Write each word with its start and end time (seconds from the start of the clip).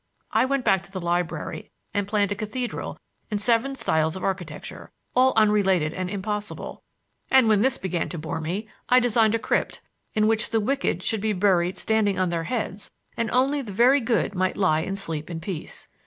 I 0.31 0.45
went 0.45 0.65
back 0.65 0.81
to 0.81 0.91
the 0.91 0.99
library 0.99 1.69
and 1.93 2.07
planned 2.07 2.31
a 2.31 2.35
cathedral 2.35 2.97
in 3.29 3.37
seven 3.37 3.75
styles 3.75 4.15
of 4.15 4.23
architecture, 4.23 4.89
all 5.15 5.31
unrelated 5.37 5.93
and 5.93 6.09
impossible, 6.09 6.81
and 7.29 7.47
when 7.47 7.61
this 7.61 7.77
began 7.77 8.09
to 8.09 8.17
bore 8.17 8.41
me 8.41 8.67
I 8.89 8.99
designed 8.99 9.35
a 9.35 9.37
crypt 9.37 9.79
in 10.15 10.25
which 10.25 10.49
the 10.49 10.59
wicked 10.59 11.03
should 11.03 11.21
be 11.21 11.33
buried 11.33 11.77
standing 11.77 12.17
on 12.17 12.29
their 12.29 12.45
heads 12.45 12.89
and 13.15 13.29
only 13.29 13.61
the 13.61 13.71
very 13.73 14.01
good 14.01 14.33
might 14.33 14.57
lie 14.57 14.81
and 14.81 14.97
sleep 14.97 15.29
in 15.29 15.39
peace. 15.39 15.87